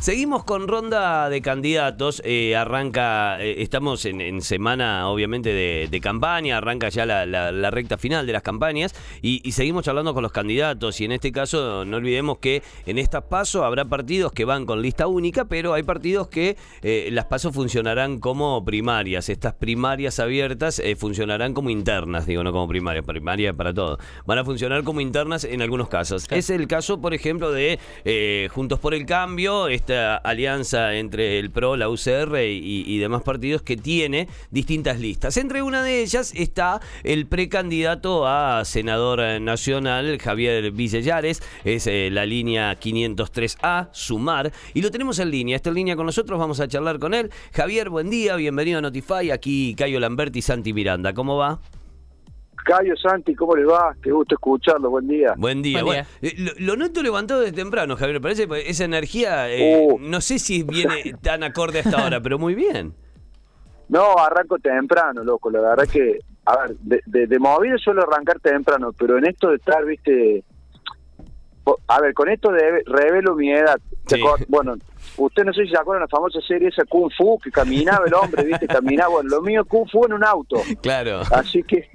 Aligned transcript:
Seguimos 0.00 0.44
con 0.44 0.66
ronda 0.66 1.28
de 1.28 1.42
candidatos. 1.42 2.22
eh, 2.24 2.56
arranca, 2.56 3.38
eh, 3.38 3.56
estamos 3.58 4.06
en, 4.06 4.22
en 4.22 4.40
semana, 4.40 5.06
obviamente, 5.10 5.52
de, 5.52 5.88
de 5.90 6.00
campaña. 6.00 6.56
Arranca 6.56 6.88
ya 6.88 7.04
la, 7.04 7.26
la- 7.26 7.52
la 7.52 7.70
recta 7.70 7.98
final 7.98 8.26
de 8.26 8.32
las 8.32 8.40
campañas. 8.42 8.94
Y, 9.20 9.42
y 9.46 9.52
seguimos 9.52 9.84
charlando 9.84 10.14
con 10.14 10.22
los 10.22 10.32
candidatos. 10.32 11.02
Y 11.02 11.04
en 11.04 11.12
este 11.12 11.32
caso, 11.32 11.84
no 11.84 11.98
olvidemos 11.98 12.38
que 12.38 12.62
en 12.86 12.96
estas 12.96 13.24
pasos 13.24 13.62
habrá 13.62 13.84
partidos 13.84 14.32
que 14.32 14.46
van 14.46 14.64
con 14.64 14.80
lista 14.80 15.06
única, 15.06 15.44
pero 15.44 15.74
hay 15.74 15.82
partidos 15.82 16.28
que 16.28 16.56
eh, 16.80 17.10
las 17.12 17.26
pasos 17.26 17.54
funcionarán 17.54 18.20
como 18.20 18.64
primarias. 18.64 19.28
Estas 19.28 19.52
primarias 19.52 20.18
abiertas 20.18 20.78
eh, 20.78 20.96
funcionarán 20.96 21.52
como 21.52 21.68
internas, 21.68 22.24
digo, 22.24 22.42
no 22.42 22.52
como 22.52 22.66
primarias. 22.68 23.04
Primaria 23.04 23.52
para 23.52 23.74
todo. 23.74 23.98
Van 24.24 24.38
a 24.38 24.44
funcionar 24.46 24.82
como 24.82 25.02
internas 25.02 25.44
en 25.44 25.60
algunos 25.60 25.88
casos. 25.90 26.26
Es 26.30 26.48
el 26.48 26.66
caso, 26.68 27.02
por 27.02 27.12
ejemplo, 27.12 27.52
de 27.52 27.78
eh, 28.06 28.48
Juntos 28.50 28.78
por 28.78 28.94
el 28.94 29.04
Cambio, 29.04 29.68
esta 29.90 30.16
alianza 30.18 30.94
entre 30.94 31.40
el 31.40 31.50
PRO, 31.50 31.76
la 31.76 31.88
UCR 31.88 32.38
y, 32.44 32.98
demás 32.98 33.22
partidos 33.22 33.62
que 33.62 33.76
tiene 33.76 34.28
distintas 34.50 35.00
listas. 35.00 35.36
Entre 35.36 35.62
una 35.62 35.82
de 35.82 36.02
ellas 36.02 36.32
está 36.36 36.80
el 37.02 37.26
precandidato 37.26 38.24
a 38.26 38.64
senador 38.64 39.40
nacional, 39.40 40.18
Javier 40.22 40.70
Villellares, 40.70 41.42
es 41.64 41.88
eh, 41.88 42.08
la 42.12 42.24
línea 42.24 42.78
503A, 42.78 43.88
Sumar, 43.90 44.52
y 44.74 44.82
lo 44.82 44.92
tenemos 44.92 45.18
en 45.18 45.32
línea. 45.32 45.56
Está 45.56 45.70
en 45.70 45.74
línea 45.74 45.96
con 45.96 46.06
nosotros, 46.06 46.38
vamos 46.38 46.60
a 46.60 46.68
charlar 46.68 47.00
con 47.00 47.12
él. 47.12 47.30
Javier, 47.52 47.90
buen 47.90 48.10
día, 48.10 48.36
bienvenido 48.36 48.78
a 48.78 48.82
Notify, 48.82 49.32
aquí 49.32 49.74
Cayo 49.76 49.98
Lamberti 49.98 50.38
y 50.38 50.42
Santi 50.42 50.72
Miranda. 50.72 51.14
¿Cómo 51.14 51.36
va? 51.36 51.60
Cayo 52.70 52.94
Santi, 52.96 53.34
¿cómo 53.34 53.56
les 53.56 53.66
va? 53.68 53.96
Qué 54.00 54.12
gusto 54.12 54.36
escucharlo, 54.36 54.90
buen 54.90 55.08
día. 55.08 55.34
Buen 55.36 55.60
día. 55.60 55.82
Buen 55.82 56.04
Bueno, 56.04 56.08
eh, 56.22 56.34
lo, 56.38 56.52
lo 56.58 56.76
noto 56.76 57.02
levantado 57.02 57.40
desde 57.40 57.56
temprano, 57.56 57.96
Javier. 57.96 58.20
Parece 58.20 58.46
porque 58.46 58.70
esa 58.70 58.84
energía, 58.84 59.50
eh, 59.50 59.86
Uh. 59.90 59.98
no 59.98 60.20
sé 60.20 60.38
si 60.38 60.62
viene 60.62 61.14
tan 61.22 61.42
acorde 61.42 61.78
a 61.78 61.82
esta 61.82 62.06
hora, 62.06 62.20
pero 62.20 62.38
muy 62.38 62.54
bien. 62.54 62.94
No, 63.88 64.16
arranco 64.18 64.56
temprano, 64.60 65.24
loco, 65.24 65.50
la 65.50 65.60
verdad 65.60 65.88
que, 65.88 66.20
a 66.44 66.58
ver, 66.58 66.76
de, 66.78 67.00
de, 67.06 67.26
de 67.26 67.38
movida 67.40 67.76
suelo 67.76 68.02
arrancar 68.04 68.38
temprano, 68.38 68.92
pero 68.96 69.18
en 69.18 69.26
esto 69.26 69.48
de 69.48 69.56
estar, 69.56 69.84
viste, 69.84 70.44
po- 71.64 71.80
a 71.88 72.00
ver, 72.00 72.14
con 72.14 72.28
esto 72.28 72.52
de 72.52 72.84
revelo 72.86 73.34
mi 73.34 73.50
edad. 73.52 73.80
¿Se 74.06 74.14
Sí. 74.16 74.22
Bueno, 74.48 74.76
usted 75.16 75.44
no 75.44 75.52
sé 75.52 75.64
si 75.64 75.70
se 75.70 75.76
acuerdan 75.76 76.02
la 76.02 76.08
famosa 76.08 76.40
serie 76.46 76.68
esa 76.68 76.84
Kung 76.84 77.10
Fu, 77.16 77.38
que 77.38 77.50
caminaba 77.50 78.06
el 78.06 78.14
hombre, 78.14 78.44
viste, 78.44 78.66
caminaba, 78.68 79.08
bueno, 79.10 79.28
lo 79.30 79.42
mío 79.42 79.64
Kung 79.64 79.88
Fu 79.90 80.04
en 80.06 80.12
un 80.14 80.24
auto. 80.24 80.56
Claro. 80.82 81.22
Así 81.32 81.62
que, 81.64 81.88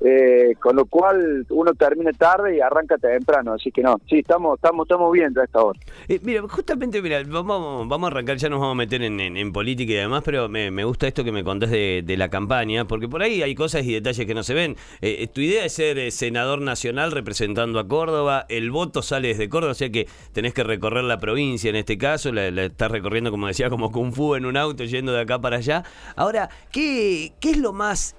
eh, 0.00 0.54
con 0.60 0.76
lo 0.76 0.86
cual 0.86 1.46
uno 1.50 1.72
termina 1.74 2.12
tarde 2.12 2.56
y 2.56 2.60
arranca 2.60 2.98
temprano, 2.98 3.54
así 3.54 3.70
que 3.70 3.82
no, 3.82 4.00
sí, 4.08 4.18
estamos 4.18 4.56
estamos 4.56 4.84
estamos 4.86 5.12
bien 5.12 5.36
a 5.38 5.44
esta 5.44 5.62
hora. 5.62 5.78
Eh, 6.08 6.20
mira, 6.22 6.42
justamente, 6.48 7.00
mira, 7.00 7.22
vamos, 7.26 7.88
vamos 7.88 8.08
a 8.08 8.10
arrancar, 8.12 8.36
ya 8.36 8.48
nos 8.48 8.60
vamos 8.60 8.72
a 8.74 8.76
meter 8.76 9.02
en, 9.02 9.20
en- 9.20 9.52
política 9.52 9.92
y 9.92 9.96
demás, 9.96 10.22
pero 10.24 10.48
me, 10.48 10.70
me 10.70 10.84
gusta 10.84 11.06
esto 11.06 11.22
que 11.22 11.30
me 11.32 11.44
contás 11.44 11.70
de, 11.70 12.02
de 12.04 12.16
la 12.16 12.28
campaña, 12.28 12.86
porque 12.86 13.08
por 13.08 13.22
ahí 13.22 13.42
hay 13.42 13.54
cosas 13.54 13.84
y 13.84 13.92
detalles 13.92 14.26
que 14.26 14.34
no 14.34 14.42
se 14.42 14.52
ven. 14.54 14.72
Eh, 15.00 15.18
eh, 15.20 15.26
tu 15.28 15.40
idea 15.40 15.64
es 15.64 15.72
ser 15.74 15.98
eh, 15.98 16.10
senador 16.10 16.60
nacional 16.60 17.12
representando 17.12 17.78
a 17.78 17.86
Córdoba, 17.86 18.46
el 18.48 18.70
voto 18.70 19.00
sale 19.02 19.28
desde 19.28 19.48
Córdoba, 19.48 19.72
o 19.72 19.74
sea 19.74 19.90
que 19.90 20.08
tenés 20.32 20.54
que 20.54 20.64
recorrer 20.64 21.04
la 21.04 21.18
provincia 21.20 21.70
en 21.70 21.76
este 21.76 21.96
caso, 21.98 22.32
la, 22.32 22.50
la 22.50 22.64
estás 22.64 22.90
recorriendo, 22.90 23.30
como 23.30 23.46
decía, 23.46 23.70
como 23.70 23.92
Kung 23.92 24.12
Fu 24.12 24.34
en 24.34 24.44
un 24.46 24.56
auto, 24.56 24.84
yendo 24.84 25.12
de 25.12 25.20
acá 25.20 25.38
para 25.40 25.58
allá. 25.58 25.84
Ahora, 26.16 26.48
¿qué, 26.72 27.32
qué 27.40 27.50
es 27.50 27.58
lo 27.58 27.72
más 27.72 28.14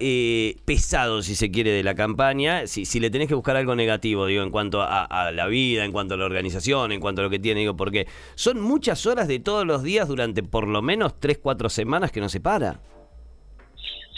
pesado, 0.66 1.22
si 1.22 1.36
se 1.36 1.52
quiere, 1.52 1.64
de 1.71 1.83
la 1.83 1.95
campaña? 1.95 2.67
Si, 2.67 2.85
si 2.85 2.99
le 2.99 3.09
tenés 3.09 3.27
que 3.27 3.35
buscar 3.35 3.55
algo 3.55 3.75
negativo, 3.75 4.25
digo, 4.25 4.44
en 4.44 4.52
cuanto 4.52 4.81
a, 4.81 5.03
a 5.03 5.31
la 5.31 5.47
vida, 5.47 5.85
en 5.85 5.91
cuanto 5.91 6.16
a 6.16 6.17
la 6.17 6.25
organización, 6.25 6.91
en 6.91 6.99
cuanto 6.99 7.21
a 7.21 7.23
lo 7.25 7.30
que 7.30 7.39
tiene, 7.39 7.61
digo, 7.61 7.75
porque 7.75 8.08
son 8.36 8.61
muchas 8.61 9.05
horas 9.05 9.27
de 9.27 9.39
todos 9.39 9.65
los 9.65 9.83
días 9.83 10.08
durante 10.08 10.43
por 10.43 10.67
lo 10.67 10.81
menos 10.81 11.20
3, 11.20 11.39
4 11.39 11.70
semanas 11.70 12.11
que 12.11 12.21
no 12.21 12.30
se 12.30 12.39
para. 12.39 12.80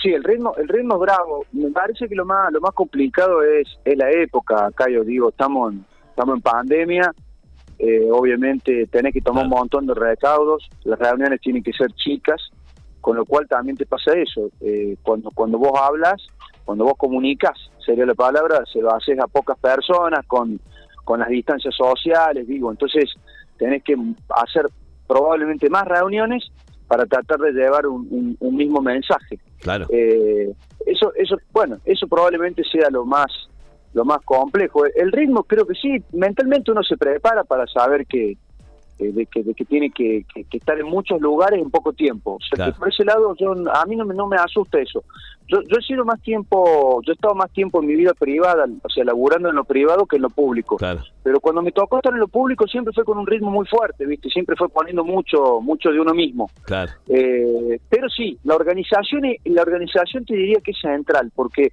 Sí, 0.01 0.09
el 0.09 0.23
ritmo, 0.23 0.53
el 0.57 0.67
ritmo 0.67 0.95
es 0.95 1.01
bravo. 1.01 1.45
Me 1.51 1.71
parece 1.71 2.07
que 2.07 2.15
lo 2.15 2.25
más, 2.25 2.51
lo 2.51 2.61
más 2.61 2.73
complicado 2.73 3.41
es, 3.41 3.67
es 3.83 3.97
la 3.97 4.11
época, 4.11 4.67
acá 4.67 4.85
yo 4.89 5.03
digo, 5.03 5.29
estamos 5.29 5.73
en, 5.73 5.85
estamos 6.09 6.35
en 6.35 6.41
pandemia, 6.41 7.13
eh, 7.79 8.07
obviamente 8.11 8.87
tenés 8.87 9.13
que 9.13 9.21
tomar 9.21 9.45
un 9.45 9.49
montón 9.49 9.87
de 9.87 9.93
recaudos, 9.93 10.67
las 10.83 10.99
reuniones 10.99 11.41
tienen 11.41 11.63
que 11.63 11.73
ser 11.73 11.91
chicas, 11.93 12.41
con 13.01 13.15
lo 13.15 13.25
cual 13.25 13.47
también 13.47 13.77
te 13.77 13.85
pasa 13.85 14.13
eso, 14.13 14.49
eh, 14.61 14.97
cuando, 15.01 15.31
cuando 15.31 15.57
vos 15.57 15.73
hablas, 15.79 16.27
cuando 16.67 16.83
vos 16.83 16.95
comunicas, 16.97 17.57
sería 17.85 18.05
la 18.05 18.13
palabra, 18.13 18.61
se 18.71 18.81
lo 18.81 18.93
haces 18.93 19.17
a 19.21 19.27
pocas 19.27 19.57
personas, 19.57 20.25
con, 20.27 20.59
con 21.05 21.21
las 21.21 21.29
distancias 21.29 21.73
sociales, 21.73 22.45
digo, 22.45 22.69
entonces 22.69 23.05
tenés 23.57 23.81
que 23.83 23.95
hacer 24.35 24.65
probablemente 25.07 25.69
más 25.69 25.85
reuniones 25.87 26.43
para 26.89 27.05
tratar 27.05 27.39
de 27.39 27.53
llevar 27.53 27.87
un- 27.87 28.05
un- 28.11 28.35
un 28.41 28.55
mismo 28.57 28.81
mensaje. 28.81 29.39
Claro. 29.61 29.85
Eh, 29.89 30.51
eso, 30.85 31.13
eso, 31.15 31.37
bueno, 31.53 31.77
eso 31.85 32.05
probablemente 32.05 32.63
sea 32.69 32.89
lo 32.89 33.05
más, 33.05 33.27
lo 33.93 34.03
más 34.03 34.19
complejo. 34.25 34.83
El 34.93 35.13
ritmo 35.13 35.43
creo 35.43 35.65
que 35.65 35.73
sí, 35.75 36.03
mentalmente 36.11 36.69
uno 36.71 36.83
se 36.83 36.97
prepara 36.97 37.45
para 37.45 37.65
saber 37.67 38.05
que, 38.05 38.31
eh, 38.99 39.11
de 39.13 39.25
que, 39.27 39.41
de 39.43 39.53
que 39.53 39.63
tiene 39.63 39.89
que, 39.91 40.25
que- 40.33 40.43
que 40.43 40.57
estar 40.57 40.77
en 40.77 40.87
muchos 40.87 41.21
lugares 41.21 41.61
en 41.61 41.71
poco 41.71 41.93
tiempo. 41.93 42.33
O 42.35 42.39
sea, 42.41 42.55
Claro. 42.57 42.73
que 42.73 42.79
por 42.79 42.89
ese 42.89 43.05
lado 43.05 43.33
yo, 43.39 43.53
a 43.73 43.85
mí 43.85 43.95
no 43.95 44.03
me, 44.05 44.13
no 44.13 44.27
me 44.27 44.35
asusta 44.35 44.79
eso. 44.81 45.05
Yo, 45.49 45.61
yo 45.61 45.77
he 45.79 45.81
sido 45.83 46.03
más 46.03 46.21
tiempo, 46.21 47.01
yo 47.05 47.11
he 47.11 47.15
estado 47.15 47.33
más 47.35 47.51
tiempo 47.53 47.79
en 47.81 47.87
mi 47.87 47.95
vida 47.95 48.13
privada, 48.13 48.65
o 48.83 48.89
sea, 48.89 49.03
laburando 49.05 49.49
en 49.49 49.55
lo 49.55 49.63
privado 49.63 50.05
que 50.05 50.17
en 50.17 50.23
lo 50.23 50.29
público. 50.29 50.75
Claro. 50.77 51.01
Pero 51.23 51.39
cuando 51.39 51.61
me 51.61 51.71
tocó 51.71 51.97
estar 51.97 52.13
en 52.13 52.19
lo 52.19 52.27
público 52.27 52.67
siempre 52.67 52.93
fue 52.93 53.05
con 53.05 53.17
un 53.17 53.25
ritmo 53.27 53.49
muy 53.49 53.65
fuerte, 53.65 54.05
¿viste? 54.05 54.29
Siempre 54.29 54.55
fue 54.57 54.67
poniendo 54.69 55.03
mucho, 55.05 55.61
mucho 55.61 55.89
de 55.91 55.99
uno 56.01 56.13
mismo. 56.13 56.49
Claro. 56.65 56.91
Eh, 57.07 57.79
pero 57.89 58.09
sí, 58.09 58.37
la 58.43 58.55
organización 58.55 59.23
la 59.45 59.61
organización 59.61 60.25
te 60.25 60.35
diría 60.35 60.59
que 60.63 60.71
es 60.71 60.77
central, 60.81 61.31
porque 61.33 61.71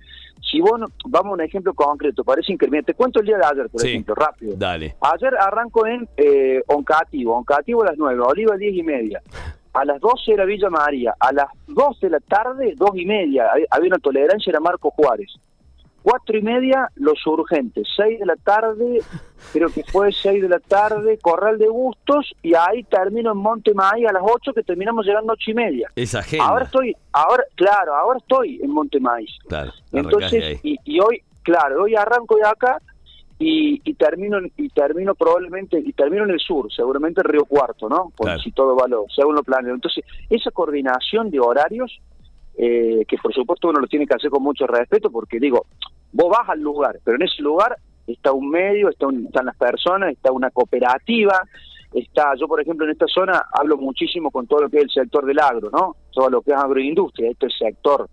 si 0.50 0.60
vos, 0.60 0.78
no- 0.78 0.86
vamos 1.06 1.30
a 1.32 1.34
un 1.34 1.40
ejemplo 1.40 1.74
concreto, 1.74 2.22
parece 2.22 2.52
increíble. 2.52 2.82
Te 2.84 2.94
cuento 2.94 3.20
el 3.20 3.26
día 3.26 3.38
de 3.38 3.44
ayer, 3.46 3.68
por 3.70 3.80
Sí. 3.80 3.88
ejemplo, 3.88 4.14
rápido. 4.14 4.54
Dale. 4.56 4.94
Ayer 5.00 5.34
arranco 5.36 5.86
en 5.86 6.08
eh, 6.16 6.62
Oncativo, 6.68 7.36
Oncativo 7.36 7.82
a 7.82 7.86
las 7.86 7.98
9, 7.98 8.20
Oliva 8.20 8.56
10 8.56 8.74
y 8.76 8.82
media. 8.82 9.20
A 9.74 9.84
las 9.84 10.00
12 10.00 10.32
era 10.32 10.44
Villa 10.44 10.70
María, 10.70 11.14
a 11.20 11.32
las 11.32 11.46
2 11.66 12.00
de 12.00 12.10
la 12.10 12.20
tarde, 12.20 12.74
2 12.76 12.90
y 12.94 13.04
media, 13.06 13.50
hab- 13.52 13.66
había 13.70 13.88
una 13.88 13.98
tolerancia, 13.98 14.50
era 14.50 14.60
Marco 14.60 14.90
Juárez. 14.90 15.32
4 16.02 16.36
y 16.36 16.42
media, 16.42 16.88
Los 16.96 17.26
Urgentes. 17.26 17.88
6 17.96 18.20
de 18.20 18.26
la 18.26 18.36
tarde, 18.36 19.00
creo 19.54 19.70
que 19.70 19.82
fue 19.84 20.12
6 20.12 20.42
de 20.42 20.48
la 20.50 20.60
tarde, 20.60 21.18
Corral 21.20 21.56
de 21.58 21.68
Bustos, 21.68 22.30
y 22.42 22.54
ahí 22.54 22.84
termino 22.84 23.32
en 23.32 23.38
Monte 23.38 23.72
Maíz 23.72 24.06
a 24.06 24.12
las 24.12 24.22
8, 24.22 24.52
que 24.52 24.62
terminamos 24.62 25.06
llegando 25.06 25.32
a 25.32 25.34
8 25.34 25.50
y 25.50 25.54
media. 25.54 25.90
Esa 25.96 26.18
agenda. 26.18 26.44
Ahora 26.46 26.64
estoy, 26.66 26.94
ahora, 27.12 27.42
claro, 27.54 27.94
ahora 27.96 28.18
estoy 28.18 28.60
en 28.62 28.70
Monte 28.70 29.00
Maíz. 29.00 29.30
Claro. 29.48 29.72
Entonces, 29.92 30.60
y, 30.62 30.76
y 30.84 31.00
hoy, 31.00 31.22
claro, 31.42 31.84
hoy 31.84 31.94
arranco 31.96 32.36
de 32.36 32.46
acá 32.46 32.80
y, 33.38 33.80
y 33.84 33.94
termino 33.94 34.38
y 34.56 34.68
termino 34.68 35.14
probablemente 35.14 35.78
y 35.78 35.92
termino 35.92 36.24
en 36.24 36.30
el 36.30 36.40
sur, 36.40 36.72
seguramente 36.72 37.20
en 37.20 37.28
Río 37.28 37.44
Cuarto, 37.44 37.88
¿no? 37.88 38.10
Claro. 38.16 38.40
si 38.40 38.52
todo 38.52 38.76
va 38.76 38.86
lo, 38.88 39.04
según 39.14 39.34
lo 39.34 39.42
planeo. 39.42 39.74
Entonces, 39.74 40.04
esa 40.30 40.50
coordinación 40.50 41.30
de 41.30 41.40
horarios, 41.40 42.00
eh, 42.56 43.04
que 43.08 43.16
por 43.18 43.34
supuesto 43.34 43.68
uno 43.68 43.80
lo 43.80 43.86
tiene 43.88 44.06
que 44.06 44.14
hacer 44.14 44.30
con 44.30 44.42
mucho 44.42 44.66
respeto, 44.66 45.10
porque 45.10 45.40
digo, 45.40 45.66
vos 46.12 46.28
vas 46.30 46.48
al 46.48 46.60
lugar, 46.60 46.98
pero 47.04 47.16
en 47.16 47.22
ese 47.22 47.42
lugar 47.42 47.76
está 48.06 48.32
un 48.32 48.48
medio, 48.50 48.88
está 48.88 49.06
un- 49.08 49.26
están 49.26 49.46
las 49.46 49.56
personas, 49.56 50.12
está 50.12 50.30
una 50.30 50.50
cooperativa, 50.50 51.42
está, 51.92 52.34
yo 52.38 52.46
por 52.46 52.60
ejemplo 52.60 52.84
en 52.84 52.92
esta 52.92 53.06
zona 53.08 53.44
hablo 53.52 53.76
muchísimo 53.78 54.30
con 54.30 54.46
todo 54.46 54.62
lo 54.62 54.68
que 54.70 54.78
es 54.78 54.84
el 54.84 54.90
sector 54.90 55.24
del 55.26 55.38
agro, 55.40 55.70
¿no? 55.72 55.96
Todo 56.12 56.30
lo 56.30 56.42
que 56.42 56.52
es 56.52 56.56
agroindustria, 56.56 57.30
este 57.30 57.46
es 57.46 57.54
el 57.60 57.66
sector 57.68 58.08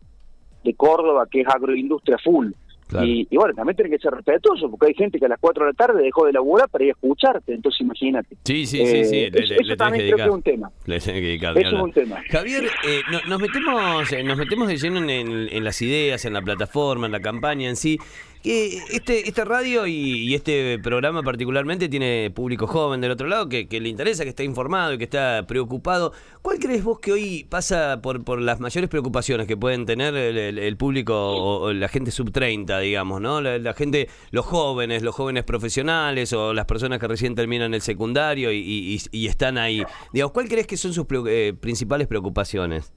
de 0.63 0.73
Córdoba 0.75 1.27
que 1.29 1.41
es 1.41 1.47
agroindustria 1.47 2.17
full. 2.23 2.51
Claro. 2.91 3.07
Y, 3.07 3.25
y 3.31 3.37
bueno, 3.37 3.53
también 3.55 3.75
tiene 3.75 3.89
que 3.89 3.97
ser 3.97 4.11
respetuoso, 4.11 4.69
porque 4.69 4.87
hay 4.87 4.93
gente 4.93 5.17
que 5.17 5.25
a 5.25 5.29
las 5.29 5.39
4 5.39 5.65
de 5.65 5.71
la 5.71 5.73
tarde 5.75 6.03
dejó 6.03 6.25
de 6.25 6.33
laburar 6.33 6.69
para 6.69 6.83
ir 6.83 6.89
a 6.89 6.93
escucharte, 6.93 7.53
entonces 7.53 7.81
imagínate. 7.81 8.35
Sí, 8.43 8.65
sí, 8.67 8.85
sí, 8.85 9.05
sí. 9.05 9.15
Eh, 9.17 9.31
le- 9.31 9.39
eso 9.39 9.47
le- 9.53 9.55
eso 9.55 9.63
le 9.63 9.77
también 9.77 10.05
creo 10.05 10.17
que 10.17 10.23
es 10.23 10.29
un 10.29 10.41
tema. 10.43 10.71
Le 10.85 10.99
tenés 10.99 11.05
que 11.21 11.25
dedicar, 11.27 11.57
Eso 11.57 11.75
es 11.77 11.81
un 11.81 11.91
tema. 11.93 12.21
Javier, 12.29 12.65
eh, 12.87 13.01
no- 13.11 13.21
nos 13.29 13.39
metemos 13.41 14.11
eh, 14.11 14.23
nos 14.23 14.37
metemos 14.37 14.67
de 14.67 14.77
lleno 14.77 14.97
en, 14.99 15.09
en- 15.09 15.47
en 15.51 15.63
las 15.63 15.81
ideas, 15.81 16.25
en 16.25 16.33
la 16.33 16.41
plataforma, 16.41 17.05
en 17.05 17.11
la 17.13 17.21
campaña 17.21 17.69
en 17.69 17.75
sí. 17.77 17.97
Este, 18.43 19.27
esta 19.27 19.45
radio 19.45 19.85
y, 19.85 20.33
este 20.33 20.79
programa 20.79 21.21
particularmente 21.21 21.87
tiene 21.89 22.31
público 22.33 22.65
joven 22.65 22.99
del 22.99 23.11
otro 23.11 23.27
lado 23.27 23.47
que, 23.47 23.67
le 23.69 23.87
interesa, 23.87 24.23
que 24.23 24.29
está 24.29 24.43
informado 24.43 24.93
y 24.93 24.97
que 24.97 25.03
está 25.03 25.45
preocupado. 25.47 26.11
¿Cuál 26.41 26.57
crees 26.57 26.83
vos 26.83 26.99
que 26.99 27.11
hoy 27.11 27.45
pasa 27.47 28.01
por, 28.01 28.23
por 28.23 28.41
las 28.41 28.59
mayores 28.59 28.89
preocupaciones 28.89 29.45
que 29.45 29.57
pueden 29.57 29.85
tener 29.85 30.15
el, 30.15 30.77
público 30.77 31.13
o, 31.15 31.73
la 31.73 31.87
gente 31.87 32.09
sub 32.09 32.31
30, 32.31 32.79
digamos, 32.79 33.21
¿no? 33.21 33.41
La, 33.41 33.73
gente, 33.73 34.07
los 34.31 34.45
jóvenes, 34.45 35.03
los 35.03 35.13
jóvenes 35.13 35.43
profesionales 35.43 36.33
o 36.33 36.53
las 36.53 36.65
personas 36.65 36.97
que 36.97 37.07
recién 37.07 37.35
terminan 37.35 37.75
el 37.75 37.81
secundario 37.81 38.51
y, 38.51 38.99
y- 39.11 39.27
están 39.27 39.59
ahí. 39.59 39.83
Digamos, 40.13 40.33
¿cuál 40.33 40.47
crees 40.49 40.65
que 40.65 40.77
son 40.77 40.93
sus 40.93 41.05
eh, 41.27 41.53
principales 41.59 42.07
preocupaciones? 42.07 42.91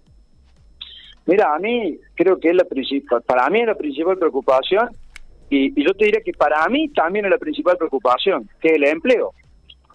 Mira, 1.26 1.54
a 1.54 1.58
mí 1.58 1.98
creo 2.14 2.38
que 2.38 2.48
es 2.48 2.56
la 2.56 2.64
principal, 2.64 3.22
para 3.22 3.48
mí 3.50 3.60
es 3.60 3.66
la 3.66 3.74
principal 3.74 4.18
preocupación 4.18 4.88
y, 5.50 5.82
yo 5.82 5.94
te 5.94 6.06
diría 6.06 6.20
que 6.24 6.32
para 6.32 6.66
mí 6.68 6.88
también 6.88 7.24
es 7.26 7.30
la 7.30 7.38
principal 7.38 7.76
preocupación, 7.76 8.48
que 8.60 8.68
es 8.68 8.74
el 8.74 8.84
empleo. 8.84 9.32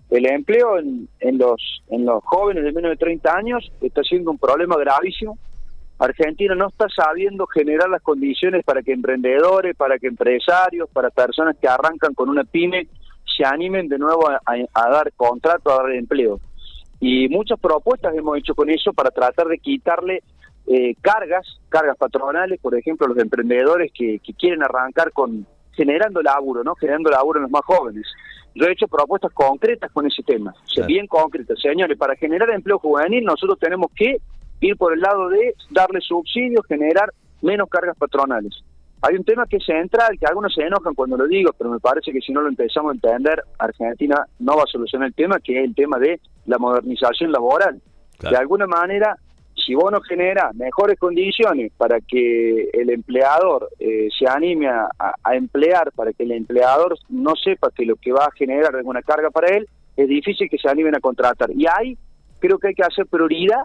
El 0.10 0.26
empleo 0.26 0.80
en, 0.80 1.08
en, 1.20 1.38
los 1.38 1.84
en 1.90 2.06
los 2.06 2.24
jóvenes 2.24 2.64
de 2.64 2.72
menos 2.72 2.92
de 2.92 2.98
30 2.98 3.36
años 3.36 3.72
está 3.82 4.02
siendo 4.04 4.32
un 4.32 4.40
problema 4.40 4.76
gravísimo. 4.78 5.38
Argentina 6.00 6.56
no 6.56 6.70
está 6.70 6.88
sabiendo 6.90 7.46
generar 7.46 7.90
las 7.90 8.02
condiciones 8.02 8.64
para 8.64 8.82
que 8.82 8.94
emprendedores, 8.94 9.76
para 9.76 10.00
que 10.00 10.08
empresarios, 10.08 10.90
para 10.90 11.10
personas 11.10 11.58
que 11.58 11.68
arrancan 11.68 12.14
con 12.14 12.30
una 12.30 12.44
pyme 12.44 12.88
se 13.38 13.46
animen 13.46 13.88
de 13.88 14.00
nuevo 14.00 14.30
a, 14.30 14.40
a 14.46 14.90
dar 14.90 15.12
contrato, 15.14 15.72
a 15.72 15.84
dar 15.84 15.92
empleo. 15.92 16.40
Y 17.00 17.30
muchas 17.30 17.60
propuestas 17.60 18.16
hemos 18.16 18.38
hecho 18.38 18.56
con 18.56 18.70
eso 18.70 18.94
para 18.94 19.12
tratar 19.12 19.48
de 19.48 19.60
quitarle 19.60 20.24
eh, 20.72 20.94
cargas, 21.02 21.60
cargas 21.68 21.98
patronales, 21.98 22.60
por 22.62 22.76
ejemplo, 22.76 23.08
los 23.08 23.18
emprendedores 23.18 23.92
que, 23.92 24.22
quieren 24.38 24.62
arrancar 24.62 25.12
con 25.12 25.48
generando 25.72 26.22
laburo, 26.22 26.64
¿no? 26.64 26.76
Generando 26.76 27.10
laburo 27.10 27.40
en 27.40 27.44
los 27.44 27.52
más 27.52 27.66
jóvenes. 27.66 28.06
Yo 28.54 28.68
he 28.68 28.74
hecho 28.74 28.88
propuestas 28.88 29.32
concretas 29.34 29.92
con 29.92 30.06
ese 30.06 30.22
tema, 30.22 30.54
bien 30.86 31.08
concretas. 31.08 31.60
Señores, 31.60 31.98
para 31.98 32.16
generar 32.16 32.52
empleo 32.52 32.78
juvenil 32.78 33.24
nosotros 33.24 33.58
tenemos 33.58 33.90
que 33.96 34.18
ir 34.60 34.78
por 34.78 34.94
el 34.94 35.00
lado 35.00 35.30
de 35.30 35.56
darle 35.72 36.02
subsidios, 36.02 36.64
generar 36.68 37.12
menos 37.42 37.68
cargas 37.68 37.98
patronales. 37.98 38.54
Hay 39.02 39.16
un 39.16 39.24
tema 39.24 39.48
que 39.48 39.58
es 39.58 39.66
central, 39.66 40.20
que 40.20 40.28
algunos 40.28 40.54
se 40.54 40.62
enojan 40.62 40.94
cuando 40.94 41.18
lo 41.18 41.26
digo, 41.26 41.52
pero 41.58 41.72
me 41.72 41.80
parece 41.80 42.12
que 42.12 42.22
si 42.22 42.32
no 42.32 42.42
lo 42.42 42.50
empezamos 42.50 42.92
a 42.92 42.94
entender, 42.94 43.42
Argentina 43.58 44.24
no 44.38 44.56
va 44.56 44.64
a 44.64 44.72
solucionar 44.72 45.08
el 45.08 45.16
tema, 45.16 45.40
que 45.40 45.58
es 45.58 45.66
el 45.66 45.74
tema 45.74 45.98
de 45.98 46.20
la 46.46 46.60
modernización 46.60 47.32
laboral. 47.32 47.82
De 48.20 48.36
alguna 48.36 48.68
manera, 48.68 49.18
si 49.56 49.76
vos 49.76 49.92
no 49.92 50.02
generas 50.02 50.56
mejores 50.56 50.98
condiciones 50.98 51.72
para 51.78 52.00
que 52.02 52.70
el 52.74 52.90
empleador 52.90 53.70
eh, 53.80 54.08
se 54.18 54.28
anime 54.28 54.68
a, 54.68 54.90
emplear, 55.34 55.92
para 55.92 56.14
que 56.14 56.24
el 56.24 56.32
empleador 56.32 56.98
no 57.10 57.36
sepa 57.36 57.70
que 57.72 57.86
lo 57.86 57.96
que 57.96 58.12
va 58.12 58.26
a 58.26 58.32
generar 58.32 58.76
es 58.76 58.86
una 58.86 59.02
carga 59.02 59.30
para 59.30 59.56
él, 59.56 59.68
es 59.96 60.08
difícil 60.08 60.50
que 60.50 60.58
se 60.58 60.70
animen 60.70 60.96
a 60.96 61.00
contratar. 61.00 61.52
Y 61.52 61.66
ahí 61.68 61.98
creo 62.40 62.58
que 62.58 62.70
hay 62.70 62.74
que 62.74 62.84
hacer 62.84 63.06
prioridad 63.06 63.62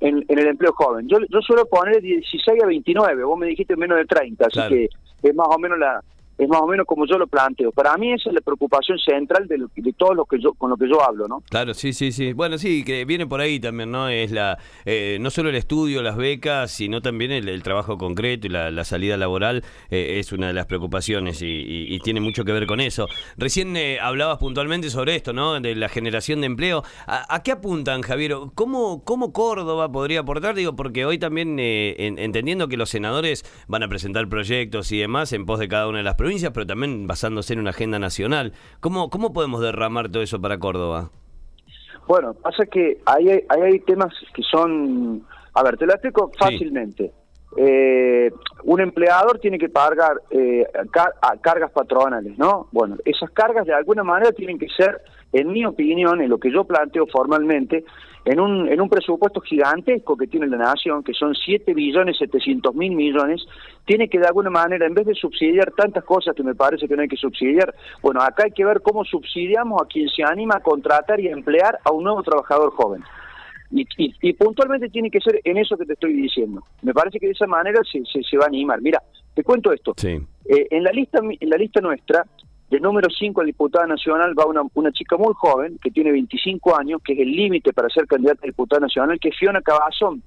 en, 0.00 0.24
el 0.28 0.46
empleo 0.46 0.72
joven. 0.72 1.08
Yo, 1.08 1.18
yo 1.28 1.40
suelo 1.40 1.66
poner 1.66 1.96
de 1.96 2.00
16 2.00 2.62
a 2.62 2.66
29, 2.66 3.24
vos 3.24 3.38
me 3.38 3.46
dijiste 3.46 3.76
menos 3.76 3.98
de 3.98 4.04
30, 4.06 4.46
así 4.46 4.60
que 4.68 4.88
es 5.22 5.34
más 5.34 5.48
o 5.50 5.58
menos 5.58 5.78
la, 5.78 6.02
es 6.38 6.48
más 6.48 6.60
o 6.60 6.66
menos 6.66 6.86
como 6.86 7.06
yo 7.06 7.18
lo 7.18 7.26
planteo. 7.26 7.72
Para 7.72 7.96
mí 7.96 8.12
esa 8.12 8.30
es 8.30 8.34
la 8.34 8.40
preocupación 8.40 8.98
central 8.98 9.46
de, 9.46 9.58
de 9.74 9.92
todo 9.92 10.14
lo 10.14 10.24
que 10.24 10.38
yo 10.40 10.52
con 10.54 10.70
lo 10.70 10.76
que 10.76 10.88
yo 10.88 11.02
hablo, 11.02 11.28
¿no? 11.28 11.42
Claro, 11.48 11.74
sí, 11.74 11.92
sí, 11.92 12.12
sí. 12.12 12.32
Bueno, 12.32 12.58
sí, 12.58 12.84
que 12.84 13.04
viene 13.04 13.26
por 13.26 13.40
ahí 13.40 13.60
también, 13.60 13.90
¿no? 13.90 14.08
Es 14.08 14.30
la 14.30 14.58
eh, 14.84 15.18
no 15.20 15.30
solo 15.30 15.50
el 15.50 15.56
estudio, 15.56 16.02
las 16.02 16.16
becas, 16.16 16.70
sino 16.70 17.00
también 17.00 17.30
el, 17.30 17.62
trabajo 17.62 17.98
concreto 17.98 18.46
y 18.46 18.50
la, 18.50 18.84
salida 18.84 19.16
laboral 19.16 19.64
eh, 19.90 20.18
es 20.18 20.32
una 20.32 20.48
de 20.48 20.52
las 20.52 20.66
preocupaciones 20.66 21.40
y, 21.42 21.98
tiene 22.02 22.20
mucho 22.20 22.44
que 22.44 22.52
ver 22.52 22.66
con 22.66 22.80
eso. 22.80 23.06
Recién 23.36 23.76
eh, 23.76 24.00
hablabas 24.00 24.38
puntualmente 24.38 24.90
sobre 24.90 25.14
esto, 25.14 25.32
¿no? 25.32 25.60
De 25.60 25.76
la 25.76 25.88
generación 25.88 26.40
de 26.40 26.46
empleo. 26.46 26.82
¿A, 27.06 27.42
qué 27.44 27.52
apuntan, 27.52 28.02
Javier? 28.02 28.34
¿Cómo, 28.54 29.04
¿Cómo 29.04 29.32
Córdoba 29.32 29.92
podría 29.92 30.20
aportar? 30.20 30.56
Digo, 30.56 30.74
porque 30.74 31.04
hoy 31.04 31.18
también 31.18 31.58
entendiendo 31.60 32.66
que 32.66 32.76
los 32.76 32.90
senadores 32.90 33.44
van 33.68 33.84
a 33.84 33.88
presentar 33.88 34.28
proyectos 34.28 34.90
y 34.90 34.98
demás 34.98 35.32
en 35.32 35.46
pos 35.46 35.60
de 35.60 35.68
cada 35.68 35.86
una 35.86 35.98
de 35.98 36.04
las 36.04 36.16
provincias, 36.22 36.52
pero 36.52 36.64
también 36.64 37.08
basándose 37.08 37.52
en 37.52 37.58
una 37.58 37.70
agenda 37.70 37.98
nacional. 37.98 38.52
¿Cómo, 38.78 39.10
cómo 39.10 39.32
podemos 39.32 39.60
derramar 39.60 40.08
todo 40.08 40.22
eso 40.22 40.40
para 40.40 40.56
Córdoba? 40.56 41.10
Bueno, 42.06 42.32
pasa 42.34 42.64
que 42.64 43.00
hay, 43.06 43.28
hay, 43.28 43.60
hay 43.60 43.80
temas 43.80 44.14
que 44.32 44.42
son... 44.44 45.26
A 45.52 45.64
ver, 45.64 45.76
te 45.76 45.84
lo 45.84 45.92
explico 45.92 46.30
fácilmente. 46.38 47.12
Eh, 47.56 48.32
un 48.64 48.80
empleador 48.80 49.38
tiene 49.38 49.58
que 49.58 49.68
pagar 49.68 50.22
eh, 50.30 50.66
cargas 51.42 51.70
patronales, 51.70 52.38
¿no? 52.38 52.68
Bueno, 52.72 52.96
esas 53.04 53.30
cargas 53.30 53.66
de 53.66 53.74
alguna 53.74 54.02
manera 54.02 54.32
tienen 54.32 54.58
que 54.58 54.68
ser 54.68 55.02
en 55.32 55.50
mi 55.50 55.64
opinión, 55.64 56.20
en 56.20 56.30
lo 56.30 56.38
que 56.38 56.50
yo 56.50 56.64
planteo 56.64 57.06
formalmente, 57.06 57.84
en 58.24 58.38
un, 58.38 58.68
en 58.68 58.80
un 58.80 58.88
presupuesto 58.88 59.40
gigantesco 59.40 60.16
que 60.16 60.26
tiene 60.26 60.46
la 60.46 60.56
nación, 60.56 61.02
que 61.02 61.12
son 61.12 61.34
7 61.34 61.74
billones 61.74 62.18
700 62.18 62.74
mil 62.74 62.92
millones, 62.92 63.44
tiene 63.84 64.08
que 64.08 64.18
de 64.18 64.26
alguna 64.26 64.50
manera, 64.50 64.86
en 64.86 64.94
vez 64.94 65.06
de 65.06 65.14
subsidiar 65.14 65.72
tantas 65.72 66.04
cosas 66.04 66.34
que 66.36 66.42
me 66.42 66.54
parece 66.54 66.86
que 66.86 66.94
no 66.94 67.02
hay 67.02 67.08
que 67.08 67.16
subsidiar, 67.16 67.74
bueno, 68.00 68.20
acá 68.20 68.44
hay 68.44 68.52
que 68.52 68.64
ver 68.64 68.80
cómo 68.80 69.04
subsidiamos 69.04 69.82
a 69.82 69.86
quien 69.86 70.08
se 70.08 70.22
anima 70.22 70.56
a 70.56 70.60
contratar 70.60 71.18
y 71.18 71.28
a 71.28 71.32
emplear 71.32 71.78
a 71.84 71.90
un 71.90 72.04
nuevo 72.04 72.22
trabajador 72.22 72.70
joven. 72.72 73.02
Y, 73.74 73.86
y, 73.96 74.32
puntualmente 74.34 74.90
tiene 74.90 75.10
que 75.10 75.20
ser 75.20 75.40
en 75.44 75.56
eso 75.56 75.78
que 75.78 75.86
te 75.86 75.94
estoy 75.94 76.12
diciendo. 76.12 76.62
Me 76.82 76.92
parece 76.92 77.18
que 77.18 77.26
de 77.26 77.32
esa 77.32 77.46
manera 77.46 77.80
se, 77.90 78.02
se, 78.04 78.36
va 78.36 78.44
a 78.44 78.48
animar. 78.48 78.82
Mira, 78.82 79.02
te 79.34 79.42
cuento 79.42 79.72
esto. 79.72 79.94
Sí. 79.96 80.18
Eh, 80.44 80.66
en 80.70 80.84
la 80.84 80.92
lista 80.92 81.20
en 81.22 81.48
la 81.48 81.56
lista 81.56 81.80
nuestra 81.80 82.26
de 82.68 82.80
número 82.80 83.08
5 83.10 83.40
a 83.40 83.44
diputada 83.44 83.86
nacional 83.86 84.38
va 84.38 84.46
una, 84.46 84.62
una 84.74 84.92
chica 84.92 85.16
muy 85.16 85.32
joven, 85.34 85.78
que 85.82 85.90
tiene 85.90 86.10
25 86.12 86.76
años, 86.76 87.00
que 87.04 87.12
es 87.12 87.18
el 87.20 87.30
límite 87.30 87.72
para 87.72 87.88
ser 87.88 88.06
candidata 88.06 88.40
a 88.44 88.46
diputada 88.46 88.80
nacional, 88.80 89.18
que 89.20 89.28
es 89.28 89.36
Fiona 89.38 89.60
Cabazón, 89.60 90.22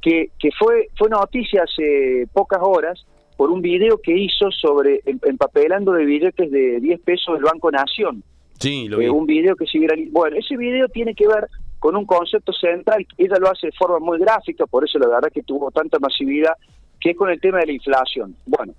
que, 0.00 0.30
que 0.38 0.50
fue, 0.56 0.88
fue 0.96 1.08
noticia 1.10 1.64
hace 1.64 2.26
pocas 2.32 2.60
horas 2.62 3.04
por 3.36 3.50
un 3.50 3.60
video 3.60 3.98
que 4.00 4.16
hizo 4.16 4.50
sobre 4.52 5.00
em, 5.04 5.18
empapelando 5.24 5.92
de 5.92 6.04
billetes 6.04 6.50
de 6.50 6.78
10 6.78 7.00
pesos 7.00 7.34
del 7.34 7.44
Banco 7.44 7.70
Nación. 7.70 8.22
Sí, 8.58 8.86
lo 8.86 8.98
vi. 8.98 9.06
Eh, 9.06 9.10
un 9.10 9.26
video 9.26 9.56
que 9.56 9.66
se 9.66 9.78
Bueno, 10.10 10.36
ese 10.36 10.56
video 10.56 10.86
tiene 10.88 11.14
que 11.14 11.26
ver 11.26 11.48
con 11.80 11.96
un 11.96 12.04
concepto 12.04 12.52
central, 12.52 13.06
ella 13.16 13.36
lo 13.40 13.50
hace 13.50 13.68
de 13.68 13.72
forma 13.72 13.98
muy 13.98 14.18
gráfica, 14.18 14.66
por 14.66 14.84
eso 14.84 14.98
la 14.98 15.08
verdad 15.08 15.32
que 15.32 15.42
tuvo 15.42 15.70
tanta 15.70 15.98
masividad, 15.98 16.52
que 17.00 17.10
es 17.10 17.16
con 17.16 17.30
el 17.30 17.40
tema 17.40 17.58
de 17.58 17.66
la 17.66 17.72
inflación. 17.72 18.36
Bueno, 18.46 18.74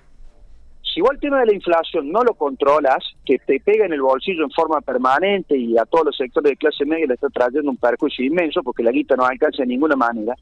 si 0.93 1.01
vos 1.01 1.09
el 1.11 1.19
tema 1.19 1.39
de 1.39 1.47
la 1.47 1.53
inflación 1.53 2.11
no 2.11 2.23
lo 2.23 2.35
controlas, 2.35 3.03
que 3.25 3.39
te 3.39 3.59
pega 3.59 3.85
en 3.85 3.93
el 3.93 4.03
bolsillo 4.03 4.43
en 4.43 4.51
forma 4.51 4.81
permanente 4.81 5.57
y 5.57 5.77
a 5.79 5.85
todos 5.85 6.05
los 6.05 6.17
sectores 6.17 6.51
de 6.51 6.57
clase 6.57 6.85
media 6.85 7.07
le 7.07 7.15
está 7.15 7.29
trayendo 7.29 7.71
un 7.71 7.77
perjuicio 7.77 8.23
inmenso 8.23 8.61
porque 8.61 8.83
la 8.83 8.91
guita 8.91 9.15
no 9.15 9.25
alcanza 9.25 9.63
de 9.63 9.67
ninguna 9.67 9.95
manera, 9.95 10.35